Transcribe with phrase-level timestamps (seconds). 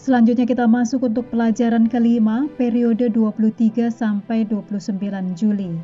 [0.00, 4.96] Selanjutnya kita masuk untuk pelajaran kelima periode 23 sampai 29
[5.36, 5.76] Juli.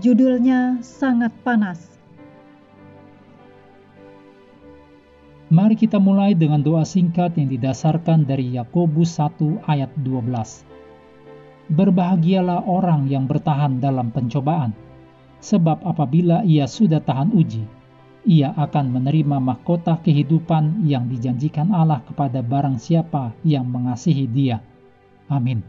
[0.00, 1.92] Judulnya sangat panas.
[5.52, 10.64] Mari kita mulai dengan doa singkat yang didasarkan dari Yakobus 1 ayat 12.
[11.68, 14.72] Berbahagialah orang yang bertahan dalam pencobaan,
[15.44, 17.60] sebab apabila ia sudah tahan uji,
[18.24, 24.64] ia akan menerima mahkota kehidupan yang dijanjikan Allah kepada barang siapa yang mengasihi Dia.
[25.28, 25.60] Amin.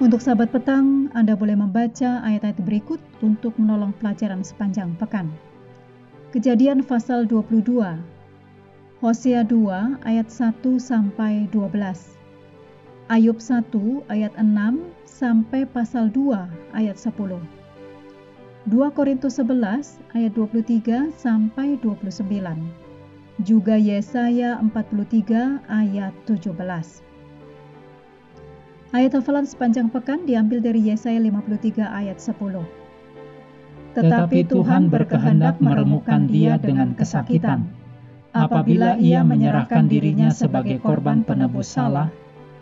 [0.00, 5.28] Untuk sahabat petang, Anda boleh membaca ayat-ayat berikut untuk menolong pelajaran sepanjang pekan.
[6.32, 8.00] Kejadian pasal 22,
[9.04, 12.19] Hosea 2 ayat 1 sampai 12.
[13.10, 13.74] Ayub 1
[14.06, 16.46] ayat 6 sampai pasal 2
[16.78, 17.42] ayat 10.
[18.70, 22.22] 2 Korintus 11 ayat 23 sampai 29.
[23.42, 26.54] Juga Yesaya 43 ayat 17.
[28.94, 32.62] Ayat hafalan sepanjang pekan diambil dari Yesaya 53 ayat 10.
[33.98, 37.74] Tetapi Tuhan berkehendak meremukkan dia dengan kesakitan.
[38.30, 42.06] Apabila ia menyerahkan dirinya sebagai korban penebus salah,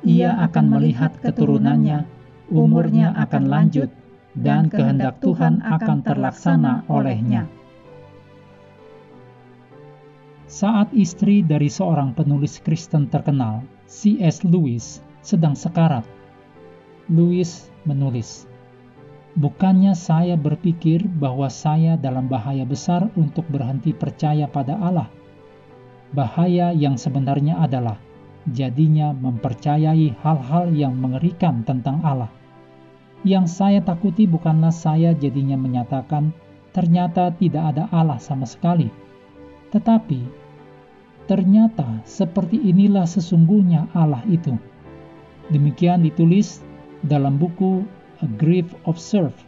[0.07, 2.07] ia akan melihat keturunannya,
[2.53, 3.91] umurnya akan lanjut,
[4.39, 7.51] dan kehendak Tuhan akan terlaksana olehnya.
[10.49, 14.47] Saat istri dari seorang penulis Kristen terkenal, C.S.
[14.49, 16.09] Lewis, sedang sekarat,
[17.13, 18.49] Lewis menulis,
[19.39, 25.07] Bukannya saya berpikir bahwa saya dalam bahaya besar untuk berhenti percaya pada Allah.
[26.11, 28.03] Bahaya yang sebenarnya adalah
[28.53, 32.31] jadinya mempercayai hal-hal yang mengerikan tentang Allah.
[33.27, 36.31] Yang saya takuti bukanlah saya jadinya menyatakan
[36.71, 38.87] ternyata tidak ada Allah sama sekali,
[39.75, 40.23] tetapi
[41.27, 44.55] ternyata seperti inilah sesungguhnya Allah itu.
[45.51, 46.61] Demikian ditulis
[47.09, 47.83] dalam buku
[48.23, 49.39] A Grief Observed,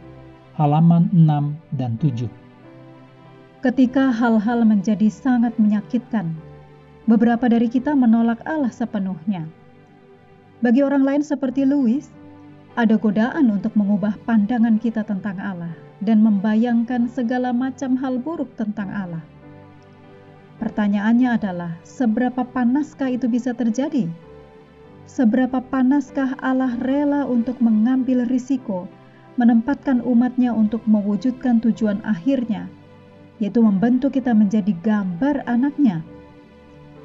[0.59, 2.27] halaman 6 dan 7.
[3.61, 6.33] Ketika hal-hal menjadi sangat menyakitkan,
[7.09, 9.49] beberapa dari kita menolak Allah sepenuhnya.
[10.61, 12.05] Bagi orang lain seperti Louis,
[12.77, 18.89] ada godaan untuk mengubah pandangan kita tentang Allah dan membayangkan segala macam hal buruk tentang
[18.93, 19.23] Allah.
[20.61, 24.05] Pertanyaannya adalah, seberapa panaskah itu bisa terjadi?
[25.09, 28.85] Seberapa panaskah Allah rela untuk mengambil risiko,
[29.41, 32.69] menempatkan umatnya untuk mewujudkan tujuan akhirnya,
[33.41, 36.05] yaitu membentuk kita menjadi gambar anaknya,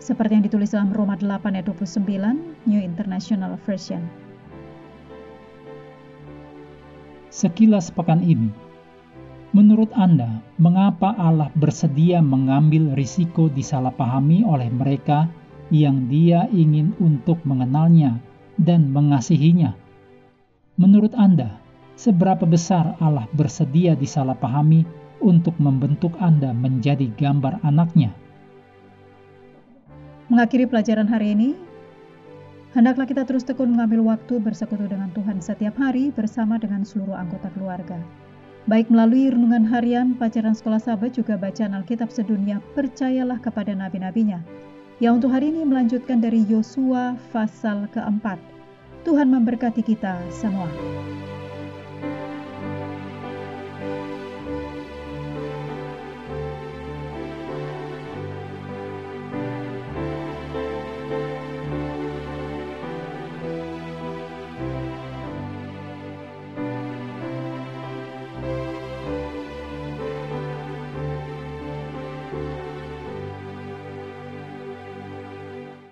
[0.06, 4.06] seperti yang ditulis dalam Roma 8 ayat 29 New International Version.
[7.34, 8.54] Sekilas pekan ini,
[9.50, 15.26] menurut Anda, mengapa Allah bersedia mengambil risiko disalahpahami oleh mereka
[15.74, 18.22] yang Dia ingin untuk mengenalnya
[18.62, 19.74] dan mengasihinya?
[20.78, 21.58] Menurut Anda,
[21.98, 24.86] seberapa besar Allah bersedia disalahpahami
[25.18, 28.14] untuk membentuk Anda menjadi gambar anaknya?
[30.26, 31.54] Mengakhiri pelajaran hari ini,
[32.74, 37.46] hendaklah kita terus tekun mengambil waktu bersekutu dengan Tuhan setiap hari bersama dengan seluruh anggota
[37.54, 37.94] keluarga.
[38.66, 44.42] Baik melalui renungan harian, pelajaran sekolah sahabat, juga bacaan Alkitab sedunia, percayalah kepada nabi-nabinya.
[44.98, 48.42] Yang untuk hari ini melanjutkan dari Yosua pasal keempat.
[49.06, 50.66] Tuhan memberkati kita semua.